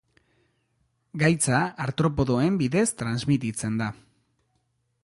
Gaitza 1.23 1.59
artropodoen 1.85 2.59
bidez 2.63 2.87
transmititzen 3.03 3.79
da. 3.85 3.93